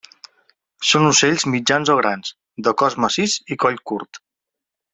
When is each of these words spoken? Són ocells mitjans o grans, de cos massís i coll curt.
Són 0.91 1.05
ocells 1.09 1.45
mitjans 1.55 1.91
o 1.95 1.97
grans, 1.99 2.31
de 2.69 2.73
cos 2.83 2.97
massís 3.05 3.37
i 3.57 3.59
coll 3.65 3.79
curt. 3.93 4.23